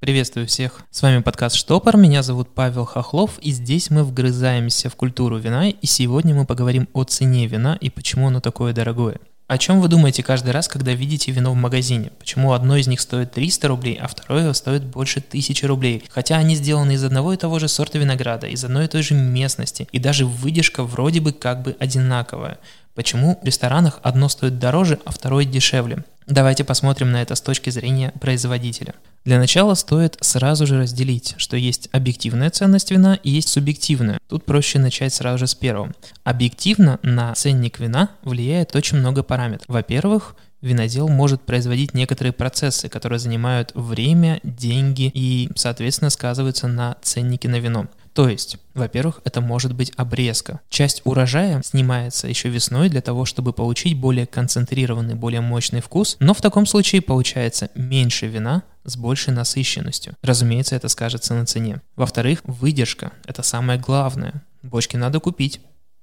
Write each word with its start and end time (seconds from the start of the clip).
Приветствую 0.00 0.46
всех. 0.46 0.80
С 0.90 1.02
вами 1.02 1.20
подкаст 1.20 1.56
«Штопор», 1.56 1.98
меня 1.98 2.22
зовут 2.22 2.54
Павел 2.54 2.86
Хохлов, 2.86 3.38
и 3.40 3.50
здесь 3.50 3.90
мы 3.90 4.02
вгрызаемся 4.02 4.88
в 4.88 4.96
культуру 4.96 5.36
вина, 5.36 5.68
и 5.68 5.86
сегодня 5.86 6.34
мы 6.34 6.46
поговорим 6.46 6.88
о 6.94 7.04
цене 7.04 7.46
вина 7.46 7.76
и 7.78 7.90
почему 7.90 8.28
оно 8.28 8.40
такое 8.40 8.72
дорогое. 8.72 9.18
О 9.46 9.58
чем 9.58 9.82
вы 9.82 9.88
думаете 9.88 10.22
каждый 10.22 10.52
раз, 10.52 10.68
когда 10.68 10.92
видите 10.92 11.32
вино 11.32 11.52
в 11.52 11.56
магазине? 11.56 12.12
Почему 12.18 12.52
одно 12.54 12.76
из 12.76 12.86
них 12.86 12.98
стоит 12.98 13.32
300 13.32 13.68
рублей, 13.68 13.98
а 14.00 14.06
второе 14.06 14.50
стоит 14.54 14.84
больше 14.84 15.18
1000 15.18 15.66
рублей? 15.66 16.04
Хотя 16.08 16.36
они 16.36 16.54
сделаны 16.54 16.92
из 16.92 17.04
одного 17.04 17.34
и 17.34 17.36
того 17.36 17.58
же 17.58 17.68
сорта 17.68 17.98
винограда, 17.98 18.46
из 18.46 18.64
одной 18.64 18.86
и 18.86 18.88
той 18.88 19.02
же 19.02 19.14
местности, 19.14 19.86
и 19.92 19.98
даже 19.98 20.24
выдержка 20.24 20.82
вроде 20.82 21.20
бы 21.20 21.32
как 21.32 21.62
бы 21.62 21.76
одинаковая. 21.78 22.58
Почему 22.94 23.38
в 23.40 23.44
ресторанах 23.44 24.00
одно 24.02 24.28
стоит 24.28 24.58
дороже, 24.58 24.98
а 25.04 25.12
второе 25.12 25.44
дешевле? 25.44 26.04
Давайте 26.26 26.64
посмотрим 26.64 27.10
на 27.10 27.22
это 27.22 27.34
с 27.34 27.40
точки 27.40 27.70
зрения 27.70 28.12
производителя. 28.20 28.94
Для 29.24 29.38
начала 29.38 29.74
стоит 29.74 30.16
сразу 30.20 30.66
же 30.66 30.78
разделить, 30.78 31.34
что 31.36 31.56
есть 31.56 31.88
объективная 31.92 32.50
ценность 32.50 32.90
вина 32.90 33.18
и 33.22 33.30
есть 33.30 33.48
субъективная. 33.48 34.18
Тут 34.28 34.44
проще 34.44 34.78
начать 34.78 35.12
сразу 35.12 35.38
же 35.38 35.46
с 35.46 35.54
первого. 35.54 35.92
Объективно 36.24 36.98
на 37.02 37.34
ценник 37.34 37.80
вина 37.80 38.10
влияет 38.22 38.74
очень 38.76 38.98
много 38.98 39.22
параметров. 39.22 39.66
Во-первых, 39.68 40.36
винодел 40.62 41.08
может 41.08 41.42
производить 41.42 41.94
некоторые 41.94 42.32
процессы, 42.32 42.88
которые 42.88 43.18
занимают 43.18 43.72
время, 43.74 44.40
деньги 44.42 45.10
и, 45.12 45.50
соответственно, 45.56 46.10
сказываются 46.10 46.68
на 46.68 46.96
ценнике 47.02 47.48
на 47.48 47.58
вино. 47.58 47.88
То 48.12 48.28
есть, 48.28 48.56
во-первых, 48.74 49.20
это 49.24 49.40
может 49.40 49.74
быть 49.74 49.92
обрезка. 49.96 50.60
Часть 50.68 51.02
урожая 51.04 51.62
снимается 51.62 52.26
еще 52.26 52.48
весной 52.48 52.88
для 52.88 53.00
того, 53.00 53.24
чтобы 53.24 53.52
получить 53.52 53.98
более 53.98 54.26
концентрированный, 54.26 55.14
более 55.14 55.40
мощный 55.40 55.80
вкус, 55.80 56.16
но 56.20 56.34
в 56.34 56.40
таком 56.40 56.66
случае 56.66 57.02
получается 57.02 57.70
меньше 57.74 58.26
вина 58.26 58.62
с 58.84 58.96
большей 58.96 59.32
насыщенностью. 59.32 60.14
Разумеется, 60.22 60.74
это 60.74 60.88
скажется 60.88 61.34
на 61.34 61.46
цене. 61.46 61.80
Во-вторых, 61.96 62.40
выдержка– 62.44 63.12
это 63.26 63.42
самое 63.42 63.78
главное. 63.78 64.42
Бочки 64.62 64.96
надо 64.96 65.20
купить. 65.20 65.60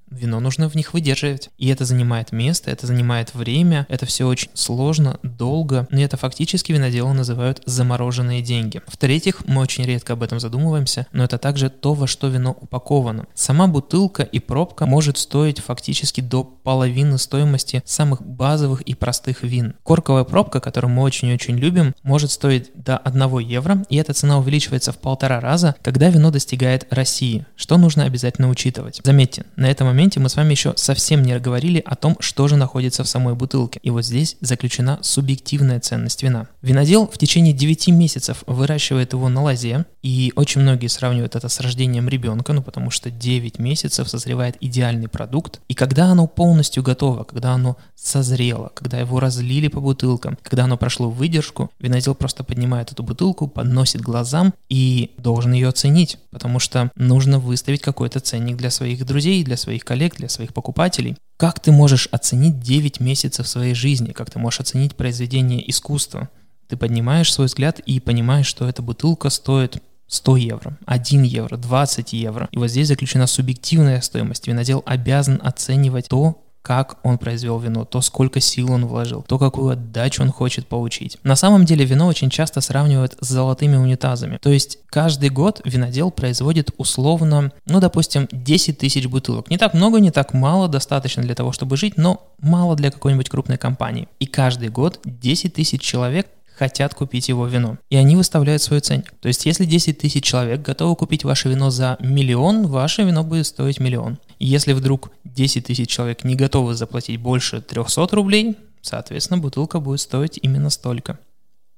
Вино 0.10 0.40
нужно 0.40 0.70
в 0.70 0.76
них 0.76 0.94
выдерживать. 0.94 1.50
И 1.58 1.68
это 1.68 1.86
занимает 1.86 2.32
место, 2.32 2.72
это 2.72 2.88
занимает 2.88 3.34
время, 3.34 3.86
это 3.90 4.06
все 4.06 4.26
очень 4.28 4.50
сложно, 4.54 5.20
долго, 5.24 5.88
и 5.92 6.02
это 6.02 6.18
фактически 6.18 6.72
виноделы 6.72 7.14
называют 7.14 7.62
замороженные 7.66 8.42
деньги. 8.42 8.82
В-третьих, 8.88 9.46
мы 9.48 9.62
очень 9.62 9.86
редко 9.86 10.14
об 10.14 10.24
этом 10.24 10.40
задумываемся, 10.40 11.08
но 11.12 11.24
это 11.24 11.38
также 11.38 11.70
то, 11.70 11.94
во 11.94 12.08
что 12.08 12.28
вино 12.28 12.56
упаковано. 12.60 13.28
Сама 13.34 13.68
бутылка 13.68 14.24
и 14.24 14.40
пробка 14.40 14.86
может 14.86 15.18
стоить 15.18 15.60
фактически 15.60 16.22
до 16.22 16.44
половины 16.44 17.18
стоимости 17.18 17.82
самых 17.86 18.22
базовых 18.22 18.82
и 18.82 18.94
простых 18.94 19.44
вин. 19.44 19.76
Корковая 19.84 20.24
пробка, 20.24 20.60
которую 20.60 20.92
мы 20.92 21.04
очень-очень 21.04 21.58
любим, 21.58 21.94
может 22.04 22.32
стоить 22.32 22.72
до 22.76 22.98
1 22.98 23.40
евро, 23.40 23.84
и 23.90 23.98
эта 23.98 24.14
цена 24.14 24.40
увеличивается 24.40 24.92
в 24.92 24.98
полтора 24.98 25.40
раза, 25.40 25.76
когда 25.82 26.10
вино 26.10 26.32
достигает 26.32 26.88
России, 26.92 27.46
что 27.56 27.78
нужно 27.78 28.06
обязательно 28.06 28.50
учитывать. 28.50 29.02
Заметьте, 29.04 29.46
на 29.56 29.70
этом 29.70 29.88
моменте 29.98 30.20
мы 30.20 30.30
с 30.30 30.36
вами 30.36 30.52
еще 30.52 30.74
совсем 30.76 31.24
не 31.24 31.40
говорили 31.40 31.82
о 31.84 31.96
том, 31.96 32.18
что 32.20 32.48
же 32.48 32.56
находится 32.56 33.04
в 33.04 33.08
самой 33.08 33.34
бутылке. 33.34 33.80
И 33.82 33.90
вот 33.90 34.06
здесь 34.06 34.38
заключена 34.42 35.00
субъективная 35.02 35.80
ценность 35.80 36.22
вина. 36.22 36.48
Винодел 36.62 37.08
в 37.08 37.18
течение 37.18 37.52
9 37.52 37.88
месяцев 37.88 38.44
выращивает 38.46 39.14
его 39.14 39.28
на 39.28 39.42
лозе, 39.42 39.86
и 40.04 40.32
очень 40.36 40.62
многие 40.62 40.86
сравнивают 40.86 41.36
это 41.36 41.50
с 41.50 41.60
рождением 41.60 42.08
ребенка, 42.08 42.54
ну 42.54 42.62
потому 42.62 42.92
что 42.92 43.10
9 43.10 43.58
месяцев 43.58 44.08
созревает 44.08 44.56
идеальный 44.62 45.08
продукт. 45.08 45.62
И 45.68 45.74
когда 45.74 46.06
оно 46.06 46.28
полностью 46.28 46.84
готово, 46.84 47.24
когда 47.24 47.54
оно 47.54 47.76
созрело, 47.96 48.72
когда 48.76 49.00
его 49.00 49.20
разлили 49.20 49.68
по 49.68 49.82
бутылкам, 49.82 50.38
когда 50.44 50.66
оно 50.66 50.78
прошло 50.78 51.10
выдержку, 51.10 51.72
винодел 51.80 52.14
просто 52.14 52.44
поднимает 52.44 52.92
эту 52.92 53.02
бутылку, 53.02 53.48
подносит 53.48 54.02
глазам 54.02 54.54
и 54.70 55.16
должен 55.18 55.54
ее 55.54 55.70
оценить, 55.70 56.20
потому 56.30 56.60
что 56.60 56.92
нужно 56.96 57.40
выставить 57.40 57.82
какой-то 57.82 58.20
ценник 58.20 58.58
для 58.58 58.70
своих 58.70 59.04
друзей, 59.04 59.44
для 59.44 59.58
своих 59.58 59.87
коллег, 59.88 60.18
для 60.18 60.28
своих 60.28 60.54
покупателей. 60.54 61.18
Как 61.38 61.60
ты 61.60 61.72
можешь 61.72 62.10
оценить 62.12 62.60
9 62.60 63.00
месяцев 63.00 63.48
своей 63.48 63.74
жизни? 63.74 64.12
Как 64.12 64.30
ты 64.30 64.38
можешь 64.38 64.60
оценить 64.60 64.96
произведение 64.96 65.68
искусства? 65.70 66.30
Ты 66.68 66.76
поднимаешь 66.76 67.32
свой 67.32 67.48
взгляд 67.48 67.80
и 67.80 68.00
понимаешь, 68.02 68.48
что 68.48 68.68
эта 68.68 68.82
бутылка 68.82 69.30
стоит 69.30 69.82
100 70.08 70.38
евро, 70.38 70.78
1 70.86 71.24
евро, 71.24 71.58
20 71.58 72.14
евро. 72.14 72.50
И 72.52 72.58
вот 72.58 72.68
здесь 72.68 72.88
заключена 72.88 73.28
субъективная 73.28 74.02
стоимость. 74.02 74.48
Винодел 74.48 74.84
обязан 74.86 75.40
оценивать 75.44 76.10
то, 76.10 76.44
как 76.68 76.98
он 77.04 77.18
произвел 77.18 77.60
вино, 77.60 77.86
то, 77.86 78.02
сколько 78.02 78.42
сил 78.42 78.74
он 78.74 78.88
вложил, 78.88 79.22
то, 79.22 79.40
какую 79.40 79.70
отдачу 79.70 80.22
он 80.22 80.34
хочет 80.34 80.68
получить. 80.68 81.18
На 81.24 81.38
самом 81.38 81.64
деле 81.64 81.86
вино 81.86 82.08
очень 82.08 82.30
часто 82.30 82.60
сравнивают 82.60 83.16
с 83.22 83.30
золотыми 83.30 83.78
унитазами. 83.78 84.38
То 84.42 84.50
есть 84.50 84.80
каждый 84.90 85.30
год 85.30 85.62
винодел 85.64 86.12
производит 86.12 86.72
условно, 86.76 87.54
ну, 87.68 87.80
допустим, 87.80 88.28
10 88.34 88.80
тысяч 88.80 89.08
бутылок. 89.08 89.50
Не 89.50 89.58
так 89.58 89.74
много, 89.74 90.02
не 90.02 90.12
так 90.12 90.34
мало, 90.34 90.68
достаточно 90.68 91.24
для 91.24 91.36
того, 91.36 91.54
чтобы 91.54 91.78
жить, 91.78 91.96
но 91.96 92.28
мало 92.42 92.76
для 92.76 92.92
какой-нибудь 92.92 93.30
крупной 93.30 93.58
компании. 93.58 94.10
И 94.20 94.26
каждый 94.26 94.68
год 94.68 95.00
10 95.06 95.54
тысяч 95.54 95.80
человек 95.82 96.28
хотят 96.58 96.94
купить 96.94 97.30
его 97.30 97.46
вино. 97.48 97.78
И 97.90 97.98
они 97.98 98.16
выставляют 98.16 98.62
свой 98.62 98.80
ценник. 98.80 99.14
То 99.20 99.28
есть, 99.28 99.46
если 99.46 99.66
10 99.66 99.98
тысяч 99.98 100.24
человек 100.24 100.62
готовы 100.62 100.96
купить 100.96 101.24
ваше 101.24 101.50
вино 101.50 101.70
за 101.70 101.98
миллион, 102.00 102.68
ваше 102.68 103.04
вино 103.04 103.24
будет 103.24 103.48
стоить 103.48 103.80
миллион. 103.80 104.18
Если 104.40 104.74
вдруг 104.74 105.12
10 105.24 105.66
тысяч 105.66 105.90
человек 105.90 106.24
не 106.24 106.36
готовы 106.36 106.74
заплатить 106.74 107.20
больше 107.20 107.62
300 107.62 108.08
рублей, 108.16 108.58
соответственно, 108.82 109.40
бутылка 109.40 109.80
будет 109.80 110.00
стоить 110.00 110.40
именно 110.42 110.70
столько. 110.70 111.20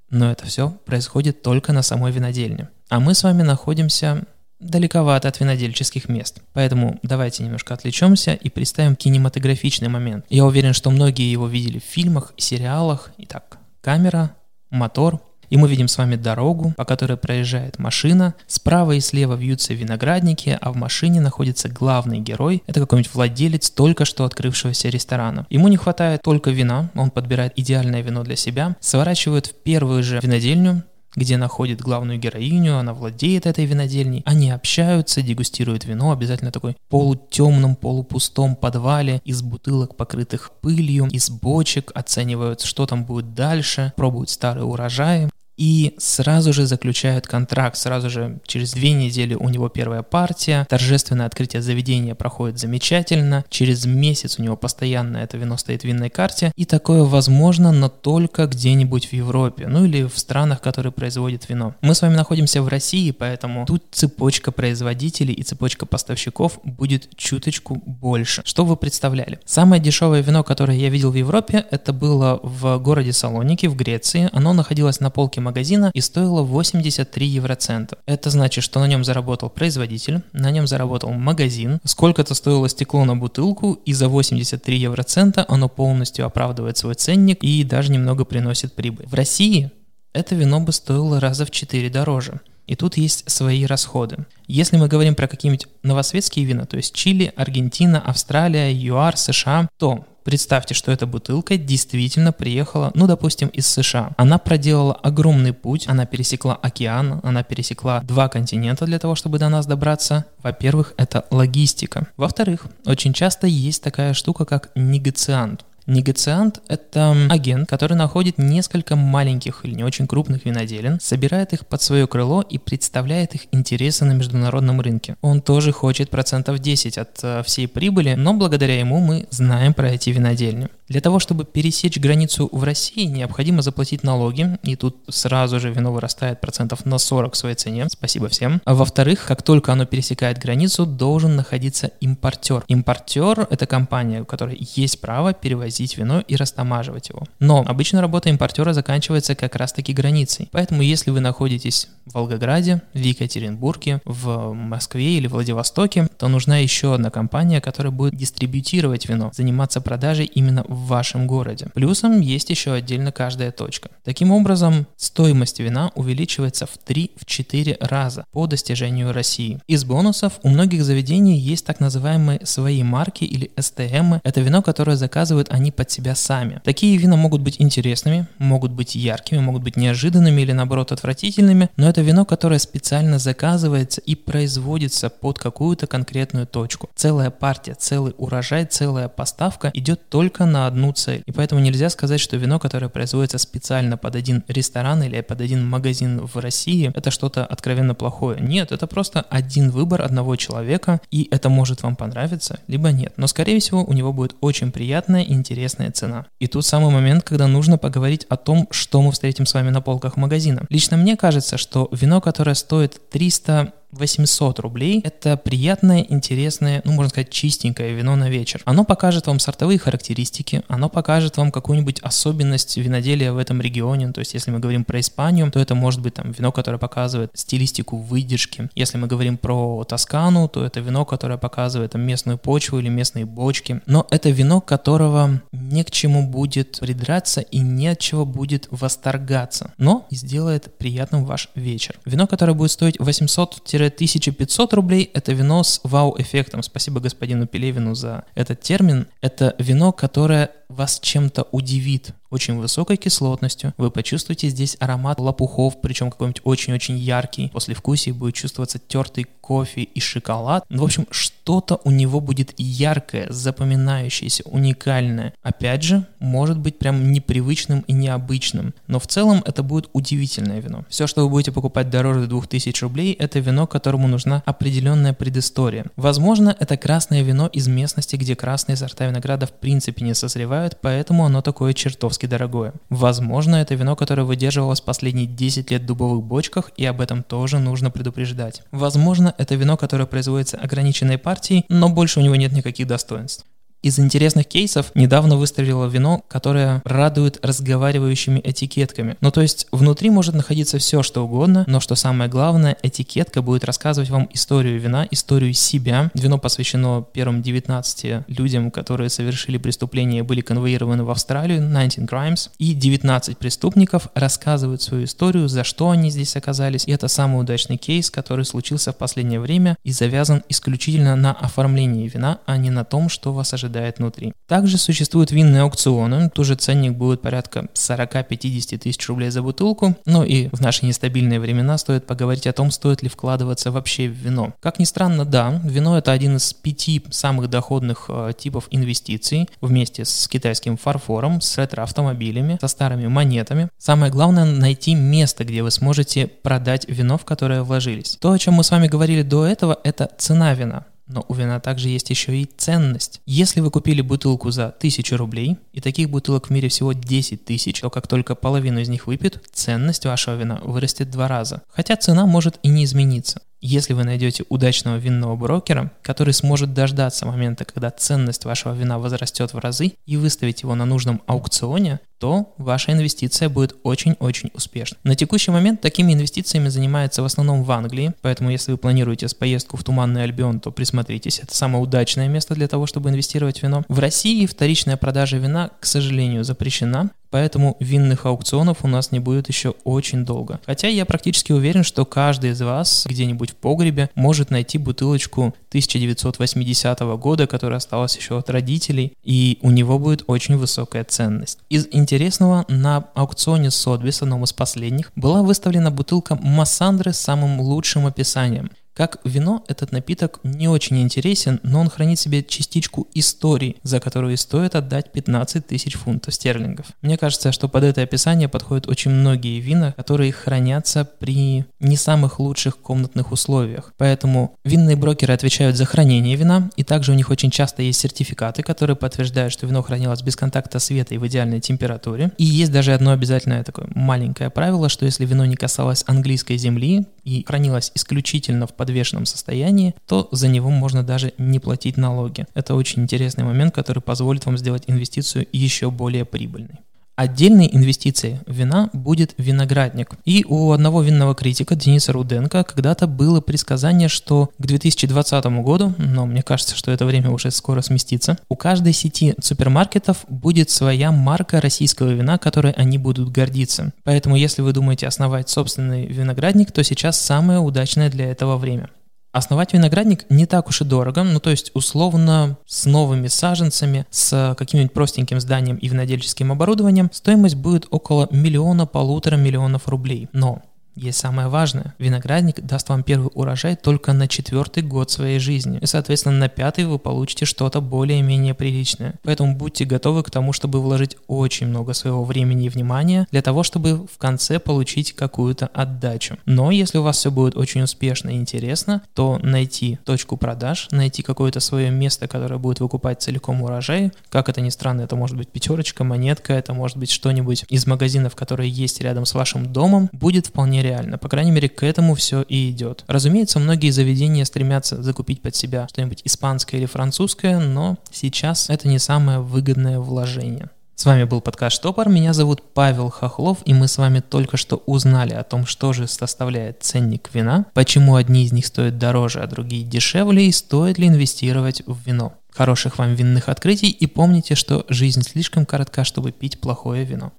Но 0.09 0.31
это 0.31 0.45
все 0.45 0.72
происходит 0.85 1.41
только 1.41 1.73
на 1.73 1.84
самой 1.84 2.12
винодельне. 2.12 2.69
А 2.89 3.00
мы 3.00 3.13
с 3.13 3.23
вами 3.23 3.44
находимся 3.44 4.23
далековато 4.59 5.28
от 5.28 5.39
винодельческих 5.39 6.09
мест. 6.09 6.41
Поэтому 6.53 7.00
давайте 7.03 7.44
немножко 7.44 7.73
отвлечемся 7.73 8.34
и 8.34 8.50
представим 8.50 8.95
кинематографичный 8.95 9.89
момент. 9.89 10.25
Я 10.29 10.45
уверен, 10.45 10.73
что 10.73 10.89
многие 10.89 11.31
его 11.31 11.47
видели 11.47 11.79
в 11.79 11.84
фильмах, 11.84 12.34
сериалах. 12.38 13.12
Итак, 13.18 13.57
камера, 13.81 14.35
мотор, 14.69 15.22
и 15.50 15.57
мы 15.57 15.68
видим 15.68 15.88
с 15.88 15.97
вами 15.97 16.16
дорогу, 16.16 16.74
по 16.78 16.85
которой 16.85 17.18
проезжает 17.18 17.80
машина. 17.80 18.35
Справа 18.47 18.94
и 18.94 19.00
слева 19.00 19.34
вьются 19.34 19.74
виноградники, 19.74 20.57
а 20.62 20.72
в 20.72 20.75
машине 20.75 21.22
находится 21.22 21.69
главный 21.69 22.19
герой. 22.19 22.63
Это 22.68 22.80
какой-нибудь 22.80 23.13
владелец 23.13 23.69
только 23.72 24.06
что 24.06 24.25
открывшегося 24.25 24.90
ресторана. 24.90 25.47
Ему 25.50 25.68
не 25.68 25.78
хватает 25.78 26.22
только 26.22 26.52
вина, 26.52 26.90
он 26.96 27.09
подбирает 27.09 27.53
идеальное 27.56 28.02
вино 28.02 28.24
для 28.24 28.35
себя, 28.35 28.75
сворачивает 28.80 29.47
в 29.47 29.56
первую 29.56 30.03
же 30.03 30.19
винодельню, 30.22 30.84
где 31.16 31.38
находит 31.38 31.81
главную 31.81 32.20
героиню, 32.20 32.78
она 32.78 32.94
владеет 32.94 33.46
этой 33.46 33.66
винодельней, 33.66 34.24
они 34.25 34.52
общаются, 34.52 35.22
дегустируют 35.22 35.86
вино, 35.86 36.12
обязательно 36.12 36.52
такой 36.52 36.78
полутемном, 36.90 37.75
полупустом 37.75 38.56
подвале, 38.56 39.22
из 39.25 39.42
бутылок, 39.42 39.96
покрытых 39.96 40.52
пылью, 40.62 41.08
из 41.12 41.30
бочек, 41.30 41.92
оценивают, 41.96 42.62
что 42.62 42.86
там 42.86 43.06
будет 43.06 43.34
дальше, 43.34 43.94
пробуют 43.96 44.30
старые 44.30 44.66
урожаи 44.66 45.30
и 45.59 45.94
сразу 45.97 46.53
же 46.53 46.66
заключают 46.66 47.28
контракт, 47.28 47.75
сразу 47.75 48.09
же 48.09 48.40
через 48.47 48.72
две 48.72 48.94
недели 48.94 49.36
у 49.36 49.50
него 49.50 49.68
первая 49.68 50.03
партия, 50.03 50.66
торжественное 50.70 51.25
открытие 51.25 51.62
заведения 51.62 52.16
проходит 52.16 52.58
замечательно, 52.58 53.44
через 53.50 53.86
месяц 53.86 54.40
у 54.40 54.42
него 54.42 54.56
постоянно 54.56 55.18
это 55.18 55.38
вино 55.38 55.58
стоит 55.58 55.81
в 55.81 55.84
винной 55.84 56.09
карте, 56.09 56.53
и 56.56 56.64
такое 56.64 57.03
возможно, 57.03 57.74
но 57.74 57.90
только 57.90 58.48
где-нибудь 58.48 59.08
в 59.08 59.14
Европе, 59.14 59.68
ну 59.68 59.84
или 59.84 60.03
в 60.03 60.18
странах, 60.18 60.62
которые 60.62 60.94
производят 60.94 61.50
вино. 61.50 61.75
Мы 61.81 61.94
с 61.94 62.02
вами 62.02 62.16
находимся 62.16 62.62
в 62.62 62.69
России, 62.69 63.12
поэтому 63.12 63.66
тут 63.66 63.84
цепочка 63.92 64.53
производителей 64.53 65.34
и 65.34 65.44
цепочка 65.44 65.86
поставщиков 65.86 66.59
будет 66.64 67.09
чуточку 67.18 67.75
больше. 67.86 68.44
Что 68.46 68.64
вы 68.64 68.78
представляли? 68.78 69.42
Самое 69.44 69.81
дешевое 69.81 70.22
вино, 70.22 70.46
которое 70.46 70.78
я 70.78 70.88
видел 70.88 71.12
в 71.12 71.16
Европе, 71.16 71.66
это 71.69 71.92
было 71.92 72.40
в 72.44 72.78
городе 72.78 73.12
Салоники, 73.12 73.66
в 73.66 73.75
Греции. 73.75 74.30
Оно 74.31 74.53
находилось 74.53 75.02
на 75.02 75.09
полке 75.09 75.42
магазина 75.50 75.92
и 75.94 76.02
стоило 76.02 76.44
83 76.44 77.28
евроцента. 77.28 77.98
Это 78.06 78.30
значит, 78.30 78.63
что 78.63 78.80
на 78.80 78.88
нем 78.88 79.04
заработал 79.04 79.50
производитель, 79.50 80.22
на 80.31 80.51
нем 80.51 80.68
заработал 80.68 81.12
магазин, 81.12 81.80
сколько-то 81.84 82.36
стоило 82.36 82.69
стекло 82.69 83.04
на 83.06 83.16
бутылку, 83.18 83.74
и 83.86 83.94
за 83.94 84.07
83 84.07 84.78
евроцента 84.78 85.46
оно 85.48 85.68
полностью 85.69 86.25
оправдывает 86.25 86.78
свой 86.78 86.94
ценник 86.94 87.44
и 87.44 87.63
даже 87.63 87.92
немного 87.92 88.25
приносит 88.25 88.74
прибыль. 88.74 89.07
В 89.07 89.16
России 89.16 89.72
это 90.13 90.36
вино 90.36 90.60
бы 90.60 90.72
стоило 90.72 91.19
раза 91.19 91.46
в 91.46 91.52
4 91.52 91.90
дороже. 91.90 92.42
И 92.68 92.75
тут 92.75 92.98
есть 92.98 93.28
свои 93.28 93.66
расходы. 93.66 94.28
Если 94.45 94.78
мы 94.78 94.88
говорим 94.88 95.16
про 95.16 95.28
какие-нибудь 95.28 95.66
новосветские 95.81 96.45
вина, 96.45 96.68
то 96.68 96.78
есть 96.78 96.94
Чили, 96.94 97.34
Аргентина, 97.36 98.00
Австралия, 98.00 98.72
ЮАР, 98.72 99.18
США, 99.18 99.68
то 99.80 100.06
Представьте, 100.30 100.76
что 100.76 100.92
эта 100.92 101.08
бутылка 101.08 101.58
действительно 101.58 102.31
приехала, 102.31 102.92
ну, 102.94 103.08
допустим, 103.08 103.48
из 103.48 103.66
США. 103.66 104.12
Она 104.16 104.38
проделала 104.38 104.94
огромный 104.94 105.54
путь, 105.54 105.88
она 105.88 106.06
пересекла 106.06 106.54
океан, 106.54 107.20
она 107.24 107.42
пересекла 107.42 108.02
два 108.02 108.30
континента 108.30 108.86
для 108.86 109.00
того, 109.00 109.16
чтобы 109.16 109.40
до 109.40 109.50
нас 109.50 109.66
добраться. 109.66 110.26
Во-первых, 110.44 110.94
это 110.98 111.26
логистика. 111.31 112.10
Во-вторых, 112.16 112.68
очень 112.86 113.14
часто 113.14 113.48
есть 113.48 113.81
такая 113.81 114.14
штука, 114.14 114.46
как 114.46 114.70
негациант. 114.76 115.66
Негациант— 115.89 116.62
это 116.68 117.15
агент, 117.31 117.68
который 117.68 117.97
находит 117.97 118.38
несколько 118.38 118.95
маленьких 118.95 119.62
или 119.65 119.74
не 119.74 119.83
очень 119.83 120.06
крупных 120.06 120.45
виноделин, 120.45 121.00
собирает 121.01 121.51
их 121.53 121.65
под 121.65 121.81
свое 121.81 122.06
крыло 122.06 122.44
и 122.44 122.59
представляет 122.59 123.33
их 123.33 123.47
интересы 123.51 124.06
на 124.06 124.12
международном 124.12 124.81
рынке. 124.81 125.15
Он 125.21 125.41
тоже 125.41 125.71
хочет 125.71 126.12
процентов 126.12 126.59
10 126.59 127.00
от 127.00 127.19
э, 127.24 127.41
всей 127.44 127.68
прибыли, 127.68 128.13
но 128.13 128.36
благодаря 128.36 128.80
ему 128.80 129.00
мы 129.00 129.25
знаем 129.31 129.74
про 129.74 129.89
эти 129.89 130.12
винодельни. 130.12 130.69
Для 130.89 131.01
того, 131.01 131.19
чтобы 131.19 131.45
пересечь 131.45 132.00
границу 132.00 132.50
в 132.51 132.63
России, 132.63 133.06
необходимо 133.06 133.63
заплатить 133.63 134.03
налоги, 134.03 134.57
и 134.63 134.75
тут 134.75 134.97
сразу 135.07 135.59
же 135.59 135.71
вино 135.71 135.92
вырастает 135.92 136.39
процентов 136.39 136.85
на 136.85 137.00
40 137.00 137.33
в 137.33 137.38
своей 137.38 137.56
цене, 137.56 137.88
спасибо 137.89 138.27
всем. 138.27 138.62
А 138.65 138.75
во-вторых, 138.75 139.25
как 139.25 139.42
только 139.42 139.71
оно 139.71 139.85
пересекает 139.85 140.38
границу, 140.38 140.85
должен 140.85 141.35
находиться 141.35 141.92
импортер. 142.00 142.63
Импортер– 142.68 143.47
это 143.50 143.65
компания, 143.65 144.21
у 144.21 144.25
которой 144.25 144.57
есть 144.75 145.01
право 145.01 145.33
перевозить 145.33 145.79
вино 145.98 146.22
и 146.28 146.36
растамаживать 146.36 147.10
его. 147.10 147.24
Но 147.40 147.64
обычно 147.68 148.02
работа 148.02 148.30
импортера 148.30 148.74
заканчивается 148.74 149.36
как 149.36 149.56
раз-таки 149.56 149.94
границей. 149.94 150.50
Поэтому 150.52 150.81
если 150.81 151.12
вы 151.12 151.20
находитесь 151.20 151.88
в 152.06 152.14
Волгограде, 152.16 152.81
в 152.94 152.98
Екатеринбурге, 152.98 154.02
в 154.06 154.54
Москве 154.54 155.18
или 155.18 155.28
Владивостоке, 155.28 156.08
то 156.18 156.28
нужна 156.28 156.58
еще 156.58 156.96
одна 156.96 157.10
компания, 157.10 157.62
которая 157.62 157.92
будет 157.92 158.16
дистрибьютировать 158.16 159.08
вино, 159.08 159.31
заниматься 159.34 159.81
продажей 159.81 160.26
именно 160.26 160.64
в 160.68 160.88
вашем 160.88 161.28
городе. 161.28 161.68
Плюсом 161.74 162.20
есть 162.20 162.50
еще 162.50 162.74
отдельно 162.74 163.12
каждая 163.12 163.52
точка. 163.52 163.90
Таким 164.04 164.31
образом, 164.31 164.88
стоимость 164.98 165.60
вина 165.60 165.92
увеличивается 165.96 166.66
в 166.66 166.78
3-4 166.86 167.78
раза 167.80 168.26
по 168.31 168.48
достижению 168.48 169.14
России. 169.14 169.60
Из 169.68 169.84
бонусов 169.84 170.40
у 170.44 170.50
многих 170.50 170.84
заведений 170.84 171.38
есть 171.38 171.66
так 171.66 171.80
называемые 171.80 172.46
свои 172.46 172.84
марки 172.84 173.24
или 173.24 173.52
STM. 173.56 174.20
Это 174.24 174.42
вино, 174.42 174.62
которое 174.62 174.98
заказывают 174.98 175.50
они 175.50 175.69
под 175.71 175.92
себя 175.92 176.16
сами. 176.16 176.62
Такие 176.63 176.98
вина 176.98 177.16
могут 177.16 177.42
быть 177.42 177.56
интересными, 177.60 178.27
могут 178.38 178.71
быть 178.71 178.95
яркими, 178.95 179.39
могут 179.39 179.63
быть 179.63 179.77
неожиданными 179.77 180.42
или 180.42 180.51
наоборот 180.51 180.92
отвратительными, 180.92 181.69
но 181.77 181.89
это 181.89 182.01
вино, 182.01 182.25
которое 182.25 182.60
специально 182.60 183.19
заказывается 183.19 184.01
и 184.01 184.16
производится 184.16 185.10
под 185.10 185.39
какую-то 185.39 185.88
конкретную 185.88 186.48
точку. 186.48 186.89
Целая 186.95 187.30
партия, 187.30 187.75
целый 187.75 188.13
урожай, 188.18 188.66
целая 188.66 189.07
поставка 189.07 189.71
идет 189.74 190.10
только 190.10 190.45
на 190.45 190.68
одну 190.68 190.92
цель. 190.94 191.24
И 191.25 191.31
поэтому 191.31 191.62
нельзя 191.62 191.89
сказать, 191.89 192.19
что 192.19 192.38
вино, 192.38 192.60
которое 192.60 192.89
производится 192.89 193.38
специально 193.38 193.98
под 193.98 194.16
один 194.16 194.44
ресторан 194.48 195.04
или 195.04 195.21
под 195.21 195.42
один 195.42 195.68
магазин 195.68 196.21
в 196.25 196.38
России, 196.38 196.92
это 196.94 197.12
что-то 197.12 197.45
откровенно 197.45 197.95
плохое. 197.95 198.39
Нет, 198.39 198.71
это 198.71 198.88
просто 198.88 199.21
один 199.21 199.69
выбор 199.69 200.01
одного 200.01 200.36
человека, 200.36 201.01
и 201.12 201.27
это 201.31 201.50
может 201.50 201.83
вам 201.83 201.95
понравиться, 201.95 202.60
либо 202.68 202.92
нет. 202.92 203.13
Но, 203.18 203.27
скорее 203.27 203.60
всего, 203.60 203.83
у 203.83 203.94
него 203.94 204.13
будет 204.13 204.36
очень 204.42 204.71
приятная 204.71 205.24
и 205.24 205.33
интересная 205.50 205.92
цена. 205.92 206.28
И 206.40 206.48
тут 206.48 206.66
самый 206.66 206.92
момент, 206.92 207.24
когда 207.24 207.48
нужно 207.48 207.78
поговорить 207.78 208.25
о 208.30 208.38
том, 208.38 208.68
что 208.69 209.01
мы 209.01 209.12
встретим 209.12 209.46
с 209.46 209.54
вами 209.54 209.69
на 209.69 209.81
полках 209.81 210.16
магазина. 210.16 210.66
Лично 210.69 210.96
мне 210.96 211.18
кажется, 211.18 211.57
что 211.57 211.90
вино, 211.92 212.22
которое 212.22 212.54
стоит 212.54 213.01
300 213.10 213.74
800 213.91 214.59
рублей. 214.59 215.01
Это 215.03 215.38
приятное, 215.38 216.06
интересное, 216.07 216.81
ну, 216.86 216.91
можно 216.91 217.09
сказать, 217.09 217.30
чистенькое 217.30 217.94
вино 217.94 218.15
на 218.15 218.30
вечер. 218.30 218.62
Оно 218.65 218.83
покажет 218.83 219.27
вам 219.27 219.39
сортовые 219.39 219.80
характеристики, 219.80 220.63
оно 220.68 220.89
покажет 220.89 221.38
вам 221.38 221.51
какую-нибудь 221.51 222.00
особенность 222.01 222.77
виноделия 222.77 223.31
в 223.31 223.38
этом 223.38 223.62
регионе. 223.62 224.12
То 224.12 224.19
есть, 224.19 224.33
если 224.33 224.51
мы 224.51 224.59
говорим 224.59 224.86
про 224.86 225.00
Испанию, 225.00 225.51
то 225.51 225.59
это 225.59 225.75
может 225.75 226.01
быть 226.01 226.15
там 226.15 226.31
вино, 226.31 226.51
которое 226.51 226.77
показывает 226.77 227.31
стилистику 227.33 227.97
выдержки. 227.97 228.69
Если 228.75 228.97
мы 228.97 229.07
говорим 229.07 229.38
про 229.38 229.83
Тоскану, 229.83 230.47
то 230.47 230.63
это 230.63 230.80
вино, 230.80 231.06
которое 231.06 231.38
показывает 231.38 231.92
там 231.92 232.01
местную 232.01 232.38
почву 232.38 232.80
или 232.80 232.89
местные 232.89 233.25
бочки. 233.25 233.81
Но 233.85 234.06
это 234.12 234.30
вино, 234.30 234.62
которого 234.62 235.42
не 235.51 235.83
к 235.83 235.92
чему 235.92 236.27
будет 236.27 236.80
придраться 236.80 237.42
и 237.42 237.59
не 237.59 237.88
от 237.88 238.00
чего 238.00 238.25
будет 238.25 238.68
восторгаться, 238.71 239.74
но 239.77 240.07
сделает 240.12 240.77
приятным 240.77 241.25
ваш 241.25 241.50
вечер. 241.56 242.00
Вино, 242.06 242.27
которое 242.27 242.53
будет 242.53 242.71
стоить 242.71 243.00
800 243.00 243.63
1500 243.88 244.74
рублей– 244.74 245.10
это 245.14 245.34
вино 245.34 245.64
с 245.64 245.81
вау-эффектом. 245.84 246.64
Спасибо 246.64 247.00
господину 247.00 247.48
Пелевину 247.48 247.96
за 247.96 248.26
этот 248.36 248.62
термин. 248.62 249.08
Это 249.22 249.56
вино, 249.58 249.92
которое 249.92 250.52
вас 250.70 251.00
чем-то 251.00 251.48
удивит 251.52 252.14
очень 252.30 252.58
высокой 252.58 252.98
кислотностью. 252.98 253.74
Вы 253.78 253.92
почувствуете 253.92 254.50
здесь 254.50 254.78
аромат 254.80 255.20
лопухов, 255.20 255.81
причем 255.81 256.12
какой-нибудь 256.12 256.42
очень-очень 256.44 256.98
яркий. 256.98 257.50
После 257.50 257.76
вкусия 257.76 258.14
будет 258.14 258.36
чувствоваться 258.36 258.80
тертый 258.80 259.28
кофе 259.50 259.81
и 259.81 260.00
шоколад. 260.00 260.64
Ну, 260.70 260.84
в 260.84 260.86
общем, 260.86 261.08
что-то 261.10 261.81
у 261.84 261.90
него 261.90 262.20
будет 262.20 262.54
яркое, 262.58 263.26
запоминающееся, 263.31 264.44
уникальное. 264.46 265.34
Опять 265.42 265.81
же, 265.81 266.06
может 266.20 266.60
быть 266.60 266.78
прям 266.78 267.12
непривычным 267.12 267.80
и 267.88 267.94
необычным. 267.94 268.76
Но 268.86 269.00
в 269.00 269.08
целом 269.08 269.42
это 269.44 269.64
будет 269.64 269.90
удивительное 269.94 270.60
вино. 270.60 270.86
Все, 270.88 271.08
что 271.08 271.24
вы 271.24 271.30
будете 271.30 271.52
покупать 271.52 271.90
дороже 271.90 272.28
2000 272.28 272.84
рублей, 272.84 273.14
это 273.14 273.40
вино, 273.40 273.66
которому 273.66 274.08
нужна 274.08 274.44
определенная 274.46 275.14
предыстория. 275.14 275.86
Возможно, 275.96 276.56
это 276.60 276.78
красное 276.78 277.24
вино 277.24 277.48
из 277.48 277.68
местности, 277.68 278.18
где 278.18 278.36
красные 278.36 278.76
сорта 278.76 279.08
винограда 279.08 279.48
в 279.48 279.52
принципе 279.54 280.06
не 280.06 280.14
созревают, 280.14 280.78
поэтому 280.80 281.26
оно 281.26 281.42
такое 281.42 281.74
чертовски 281.74 282.19
дорогое. 282.27 282.74
Возможно, 282.89 283.56
это 283.57 283.75
вино, 283.75 283.95
которое 283.95 284.24
выдерживалось 284.24 284.81
последние 284.81 285.25
10 285.25 285.71
лет 285.71 285.83
в 285.83 285.86
дубовых 285.86 286.24
бочках, 286.24 286.71
и 286.77 286.86
об 286.86 287.01
этом 287.01 287.24
тоже 287.24 287.60
нужно 287.60 287.92
предупреждать. 287.92 288.63
Возможно, 288.71 289.33
это 289.38 289.56
вино, 289.56 289.77
которое 289.77 290.06
производится 290.06 290.57
ограниченной 290.57 291.18
партией, 291.18 291.66
но 291.69 291.89
больше 291.89 292.19
у 292.19 292.24
него 292.24 292.36
нет 292.36 292.51
никаких 292.51 292.88
достоинств. 292.88 293.45
Из 293.81 293.98
интересных 293.98 294.46
кейсов 294.46 294.92
недавно 294.94 295.38
выстрелило 295.38 295.86
вино, 295.86 296.22
которое 296.28 296.81
радует 296.84 297.40
разговаривающими 297.46 298.42
этикетками. 298.44 299.16
Ну 299.22 299.31
то 299.31 299.40
есть 299.40 299.68
внутри 299.72 300.10
может 300.10 300.36
находиться 300.36 300.80
все, 300.80 301.02
что 301.02 301.24
угодно, 301.24 301.64
но 301.66 301.80
что 301.80 301.96
самое 301.96 302.30
главное, 302.30 302.76
этикетка 302.84 303.42
будет 303.42 303.64
рассказывать 303.64 304.10
вам 304.10 304.28
историю 304.34 304.81
вина, 304.81 305.08
историю 305.12 305.54
себя. 305.54 306.12
Вино 306.14 306.38
посвящено 306.38 307.06
первым 307.14 307.42
19 307.42 308.26
людям, 308.28 308.70
которые 308.70 309.10
совершили 309.10 309.58
преступление 309.58 310.24
были 310.24 310.42
конвоированы 310.42 311.06
в 311.06 311.10
Австралию, 311.10 311.60
19 311.60 312.00
Crimes. 312.00 312.50
И 312.58 312.74
19 312.74 313.38
преступников 313.38 314.10
рассказывают 314.14 314.81
свою 314.81 315.06
историю, 315.06 315.48
за 315.48 315.64
что 315.64 315.90
они 315.90 316.10
здесь 316.10 316.36
оказались. 316.36 316.86
И 316.86 316.92
это 316.92 317.08
самый 317.08 317.40
удачный 317.40 317.78
кейс, 317.78 318.12
который 318.12 318.44
случился 318.44 318.92
в 318.92 318.98
последнее 318.98 319.40
время 319.40 319.78
и 319.86 319.94
завязан 319.94 320.44
исключительно 320.50 321.16
на 321.16 321.31
оформлении 321.31 322.10
вина, 322.10 322.40
а 322.46 322.58
не 322.58 322.72
на 322.72 322.84
том, 322.84 323.08
что 323.08 323.31
вас 323.31 323.54
ожидает 323.54 323.69
ожидает 323.69 324.00
внутри. 324.00 324.33
Также 324.48 324.77
существуют 324.77 325.31
винные 325.31 325.62
аукционы, 325.62 326.30
тоже 326.30 326.56
ценник 326.56 326.94
будет 326.94 327.21
порядка 327.21 327.68
40-50 327.74 328.77
тысяч 328.80 329.07
рублей 329.07 329.30
за 329.30 329.42
бутылку, 329.42 329.95
но 330.06 330.24
и 330.24 330.50
в 330.51 330.60
наши 330.60 330.86
нестабильные 330.86 331.39
времена 331.39 331.77
стоит 331.77 332.07
поговорить 332.07 332.48
о 332.48 332.54
том, 332.54 332.71
стоит 332.71 333.04
ли 333.04 333.10
вкладываться 333.10 333.71
вообще 333.71 334.07
в 334.07 334.13
вино. 334.13 334.54
Как 334.59 334.80
ни 334.80 334.85
странно, 334.85 335.23
да, 335.23 335.61
вино 335.64 335.97
это 335.97 336.11
один 336.11 336.38
из 336.38 336.54
пяти 336.54 337.04
самых 337.11 337.49
доходных 337.49 338.06
э, 338.09 338.31
типов 338.38 338.68
инвестиций 338.71 339.47
вместе 339.61 340.04
с 340.04 340.28
китайским 340.28 340.78
фарфором, 340.78 341.42
с 341.42 341.57
ретро-автомобилями, 341.57 342.57
со 342.59 342.68
старыми 342.68 343.07
монетами. 343.07 343.69
Самое 343.78 344.11
главное 344.11 344.45
найти 344.45 344.95
место, 344.95 345.44
где 345.44 345.61
вы 345.61 345.69
сможете 345.69 346.28
продать 346.28 346.90
вино, 346.90 347.18
в 347.18 347.26
которое 347.26 347.61
вложились. 347.61 348.18
То, 348.19 348.31
о 348.31 348.40
чем 348.40 348.56
мы 348.56 348.64
с 348.64 348.71
вами 348.71 348.88
говорили 348.88 349.21
до 349.21 349.45
этого, 349.45 349.78
это 349.83 350.09
цена 350.18 350.54
вина. 350.54 350.85
Но 351.09 351.25
у 351.28 351.33
вина 351.33 351.59
также 351.59 351.89
есть 351.89 352.09
еще 352.11 352.37
и 352.37 352.45
ценность. 352.45 353.19
Если 353.25 353.61
вы 353.61 353.71
купили 353.71 354.01
бутылку 354.01 354.51
за 354.51 354.68
1000 354.68 355.18
рублей, 355.18 355.57
и 355.73 355.81
таких 355.81 356.09
бутылок 356.09 356.47
в 356.47 356.49
мире 356.51 356.69
всего 356.69 356.94
10 356.94 357.44
тысяч, 357.44 357.81
то 357.81 357.89
как 357.89 358.07
только 358.07 358.35
половину 358.35 358.80
из 358.80 358.89
них 358.89 359.07
выпьют, 359.07 359.42
ценность 359.51 360.06
вашего 360.06 360.35
вина 360.35 360.61
вырастет 360.63 361.09
два 361.09 361.28
раза. 361.28 361.63
Хотя 361.69 361.95
цена 361.95 362.25
может 362.25 362.59
и 362.61 362.69
не 362.69 362.85
измениться. 362.85 363.42
Если 363.61 363.94
вы 363.94 364.06
найдете 364.06 364.45
удачного 364.47 364.97
винного 364.97 365.35
брокера, 365.35 365.92
который 366.01 366.33
сможет 366.33 366.73
дождаться 366.73 367.25
момента, 367.25 367.66
когда 367.66 367.89
ценность 367.92 368.45
вашего 368.45 368.73
вина 368.73 368.99
возрастет 368.99 369.54
в 369.54 369.57
разы 369.57 369.94
и 370.06 370.16
выставить 370.16 370.61
его 370.61 370.75
на 370.75 370.85
нужном 370.85 371.21
аукционе, 371.28 371.99
то 372.19 372.54
ваша 372.57 372.92
инвестиция 372.92 373.49
будет 373.49 373.75
очень-очень 373.83 374.51
успешна. 374.54 374.97
На 375.04 375.16
текущий 375.16 375.51
момент 375.51 375.81
такими 375.81 376.13
инвестициями 376.13 376.68
занимается 376.68 377.21
в 377.21 377.25
основном 377.25 377.63
в 377.63 377.71
Англии, 377.71 378.13
поэтому 378.21 378.49
если 378.49 378.71
вы 378.71 378.78
планируете 378.78 379.28
с 379.28 379.33
поездку 379.33 379.78
в 379.78 379.83
Туманный 379.83 380.23
Альбион, 380.23 380.59
то 380.59 380.71
присмотритесь, 380.71 381.39
это 381.39 381.56
самое 381.56 381.81
удачное 381.81 382.28
место 382.28 382.56
для 382.56 382.68
того, 382.68 382.87
чтобы 382.87 383.09
инвестировать 383.09 383.59
в 383.59 383.63
вино. 383.63 383.83
В 383.87 383.99
России 383.99 384.45
вторичная 384.45 384.97
продажа 384.97 385.37
вина, 385.37 385.71
к 385.80 385.85
сожалению, 385.85 386.44
запрещена, 386.44 387.11
Поэтому 387.30 387.78
винных 387.80 388.26
аукционов 388.26 388.83
у 388.83 388.88
нас 388.88 389.12
не 389.12 389.19
будет 389.19 389.48
еще 389.48 389.76
очень 389.83 390.26
долго. 390.26 390.59
Хотя 390.66 390.88
я 390.88 391.06
практически 391.06 391.52
уверен, 391.52 391.83
что 391.83 392.06
каждый 392.06 392.52
из 392.52 392.62
вас 392.62 393.06
где-нибудь 393.07 393.52
в 393.52 393.56
погребе 393.56 394.09
может 394.16 394.50
найти 394.52 394.78
бутылочку 394.78 395.54
1980 395.69 397.00
года, 397.18 397.48
которая 397.48 397.78
осталась 397.78 398.18
еще 398.18 398.38
от 398.38 398.50
родителей, 398.50 399.14
и 399.24 399.59
у 399.62 399.71
него 399.71 400.00
будет 400.00 400.24
очень 400.28 400.57
высокая 400.57 401.04
ценность. 401.04 401.59
Из 401.69 401.88
интересного, 401.92 402.66
на 402.68 403.06
аукционе 403.14 403.71
Сотбис, 403.71 404.21
одном 404.21 404.44
из 404.44 404.54
последних, 404.54 405.12
была 405.16 405.44
выставлена 405.44 405.92
бутылка 405.92 406.36
Массандры 406.36 407.14
с 407.14 407.19
самым 407.19 407.59
лучшим 407.62 408.06
описанием. 408.06 408.71
Как 408.99 409.19
вино, 409.23 409.63
этот 409.69 409.94
напиток 409.94 410.41
не 410.44 410.68
очень 410.68 410.99
интересен, 411.01 411.61
но 411.63 411.79
он 411.79 411.89
хранит 411.89 412.19
в 412.19 412.21
себе 412.21 412.44
частичку 412.44 413.07
истории, 413.13 413.77
за 413.81 414.01
которую 414.01 414.35
стоит 414.35 414.75
отдать 414.75 415.13
15 415.13 415.65
тысяч 415.65 415.94
фунтов 415.95 416.33
стерлингов. 416.33 416.87
Мне 417.01 417.18
кажется, 417.18 417.53
что 417.53 417.69
под 417.69 417.85
это 417.85 418.01
описание 418.01 418.49
подходят 418.49 418.89
очень 418.89 419.11
многие 419.11 419.61
вина, 419.61 419.94
которые 419.94 420.33
хранятся 420.33 421.06
при 421.06 421.63
не 421.79 421.95
самых 421.95 422.41
лучших 422.41 422.77
комнатных 422.79 423.31
условиях. 423.31 423.94
Поэтому 423.97 424.57
винные 424.65 424.97
брокеры 424.97 425.33
отвечают 425.33 425.77
за 425.77 425.85
хранение 425.85 426.35
вина, 426.35 426.69
и 426.75 426.83
также 426.83 427.13
у 427.13 427.15
них 427.15 427.29
очень 427.29 427.51
часто 427.51 427.81
есть 427.81 428.01
сертификаты, 428.01 428.63
которые 428.63 428.97
подтверждают, 428.97 429.53
что 429.53 429.65
вино 429.65 429.81
хранилось 429.81 430.23
без 430.23 430.35
контакта 430.35 430.79
света 430.79 431.15
и 431.15 431.19
в 431.19 431.25
идеальной 431.25 431.61
температуре. 431.61 432.33
И 432.37 432.44
есть 432.44 432.73
даже 432.73 432.94
одно 432.94 433.11
обязательное 433.11 433.63
такое 433.63 433.87
маленькое 433.95 434.49
правило, 434.49 434.89
что 434.89 435.06
если 435.06 435.25
вино 435.25 435.45
не 435.45 435.56
касалось 435.56 436.03
английской 436.06 436.57
земли 436.57 437.06
и 437.23 437.45
хранилось 437.47 437.94
исключительно 437.95 438.68
в 438.68 438.73
подвешенном 438.90 439.28
состоянии, 439.28 439.94
то 440.08 440.28
за 440.31 440.48
него 440.48 440.72
можно 440.72 441.04
даже 441.04 441.34
не 441.38 441.60
платить 441.60 441.98
налоги. 441.98 442.48
Это 442.56 442.74
очень 442.74 443.04
интересный 443.04 443.44
момент, 443.44 443.76
который 443.76 444.02
позволит 444.02 444.46
вам 444.48 444.58
сделать 444.58 444.84
инвестицию 444.88 445.46
еще 445.54 445.92
более 445.92 446.26
прибыльной. 446.26 446.80
Отдельной 447.19 447.69
инвестицией 447.73 448.40
в 448.45 448.54
вина 448.54 448.90
будет 448.94 449.33
виноградник. 449.38 450.11
И 450.23 450.45
у 450.47 450.71
одного 450.71 451.02
винного 451.02 451.35
критика 451.35 451.76
Дениса 451.76 452.14
Руденко 452.14 452.64
когда-то 452.64 453.07
было 453.07 453.42
предсказание, 453.42 454.07
что 454.07 454.52
к 454.57 454.66
2020 454.66 455.45
году, 455.61 455.94
но 455.97 456.26
мне 456.26 456.42
кажется, 456.44 456.78
что 456.78 456.92
это 456.92 457.06
время 457.06 457.31
уже 457.31 457.52
скоро 457.52 457.81
сместится, 457.81 458.38
у 458.47 458.56
каждой 458.56 458.94
сети 458.94 459.35
супермаркетов 459.42 460.19
будет 460.30 460.69
своя 460.69 461.11
марка 461.11 461.59
российского 461.59 462.07
вина, 462.07 462.38
которой 462.38 462.71
они 462.71 462.97
будут 462.97 463.33
гордиться. 463.33 463.92
Поэтому 464.06 464.38
если 464.38 464.61
вы 464.61 464.71
думаете 464.71 465.06
основать 465.06 465.49
собственный 465.49 466.06
виноградник, 466.06 466.71
то 466.71 466.85
сейчас 466.85 467.19
самое 467.19 467.59
удачное 467.59 468.09
для 468.09 468.31
этого 468.31 468.56
время. 468.56 468.92
Основать 469.31 469.74
виноградник 469.74 470.26
не 470.30 470.48
так 470.48 470.69
уж 470.69 470.81
и 470.81 470.86
дорого, 470.86 471.24
ну 471.24 471.40
то 471.40 471.52
есть 471.52 471.69
условно 471.76 472.57
с 472.66 472.86
новыми 472.86 473.28
саженцами, 473.28 474.07
с 474.09 474.56
каким-нибудь 474.57 474.94
простеньким 474.94 475.40
зданием 475.40 475.78
и 475.78 475.88
винодельческим 475.88 476.52
оборудованием 476.52 477.12
стоимость 477.14 477.56
будет 477.56 477.86
около 477.92 478.28
миллиона-полутора 478.31 479.36
миллионов 479.36 479.88
рублей. 479.88 480.30
Но 480.33 480.64
есть 480.99 481.19
самое 481.19 481.47
важное. 481.47 481.95
Виноградник 481.97 482.61
даст 482.61 482.89
вам 482.89 483.03
первый 483.03 483.31
урожай 483.33 483.75
только 483.75 484.13
на 484.13 484.27
четвертый 484.27 484.83
год 484.83 485.11
своей 485.11 485.39
жизни. 485.39 485.79
И, 485.81 485.85
соответственно, 485.85 486.37
на 486.37 486.49
пятый 486.49 486.85
вы 486.85 486.99
получите 486.99 487.45
что-то 487.45 487.81
более-менее 487.81 488.53
приличное. 488.53 489.15
Поэтому 489.23 489.56
будьте 489.56 489.85
готовы 489.85 490.23
к 490.23 490.31
тому, 490.31 490.53
чтобы 490.53 490.81
вложить 490.81 491.18
очень 491.27 491.68
много 491.68 491.94
своего 491.94 492.23
времени 492.23 492.65
и 492.65 492.69
внимания 492.69 493.27
для 493.31 493.41
того, 493.41 493.63
чтобы 493.63 494.07
в 494.07 494.18
конце 494.18 494.59
получить 494.59 495.13
какую-то 495.13 495.68
отдачу. 495.68 496.37
Но 496.45 496.71
если 496.71 496.97
у 496.97 497.03
вас 497.03 497.18
все 497.18 497.31
будет 497.31 497.56
очень 497.56 497.81
успешно 497.81 498.29
и 498.29 498.35
интересно, 498.35 499.01
то 499.13 499.39
найти 499.41 499.99
точку 500.06 500.37
продаж, 500.37 500.87
найти 500.91 501.23
какое-то 501.23 501.59
свое 501.59 501.89
место, 501.89 502.27
которое 502.27 502.57
будет 502.57 502.79
выкупать 502.79 503.21
целиком 503.21 503.61
урожай, 503.61 504.11
как 504.29 504.49
это 504.49 504.61
ни 504.61 504.69
странно, 504.69 505.01
это 505.01 505.15
может 505.15 505.37
быть 505.37 505.49
пятерочка, 505.49 506.03
монетка, 506.03 506.53
это 506.53 506.73
может 506.73 506.97
быть 506.97 507.11
что-нибудь 507.11 507.65
из 507.69 507.87
магазинов, 507.87 508.35
которые 508.35 508.69
есть 508.69 509.01
рядом 509.01 509.25
с 509.25 509.33
вашим 509.33 509.71
домом, 509.71 510.09
будет 510.11 510.47
вполне 510.47 510.81
реально. 510.90 511.18
По 511.18 511.30
крайней 511.30 511.52
мере, 511.52 511.69
к 511.69 511.84
этому 511.84 512.15
все 512.15 512.41
и 512.41 512.69
идет. 512.69 513.04
Разумеется, 513.08 513.60
многие 513.60 513.91
заведения 513.91 514.46
стремятся 514.46 515.02
закупить 515.02 515.41
под 515.41 515.56
себя 515.56 515.88
что-нибудь 515.89 516.22
испанское 516.26 516.80
или 516.80 516.88
французское, 516.88 517.60
но 517.60 517.98
сейчас 518.12 518.69
это 518.69 518.88
не 518.88 519.00
самое 519.00 519.39
выгодное 519.39 520.00
вложение. 520.00 520.69
С 520.96 521.06
вами 521.06 521.24
был 521.24 521.39
подкаст 521.39 521.78
«Штопор», 521.78 522.10
меня 522.10 522.34
зовут 522.34 522.62
Павел 522.74 523.10
Хохлов, 523.10 523.60
и 523.63 523.74
мы 523.74 523.88
с 523.88 523.98
вами 523.98 524.19
только 524.19 524.58
что 524.58 524.84
узнали 524.86 525.34
о 525.34 525.43
том, 525.43 525.65
что 525.65 525.93
же 525.93 526.08
составляет 526.08 526.84
ценник 526.84 527.30
вина, 527.34 527.67
почему 527.74 528.15
одни 528.15 528.43
из 528.43 528.52
них 528.52 528.65
стоят 528.65 528.98
дороже, 528.98 529.39
а 529.39 529.48
другие 529.48 529.86
дешевле, 529.86 530.48
и 530.48 530.52
стоит 530.52 530.98
ли 530.98 531.08
инвестировать 531.08 531.84
в 531.86 531.98
вино. 532.06 532.34
Хороших 532.52 532.98
вам 532.98 533.13
винных 533.13 533.48
открытий 533.48 533.89
и 533.89 534.08
помните, 534.08 534.56
что 534.56 534.86
жизнь 534.89 535.22
слишком 535.22 535.65
коротка, 535.65 536.04
чтобы 536.04 536.34
пить 536.34 536.60
плохое 536.60 537.06
вино. 537.06 537.32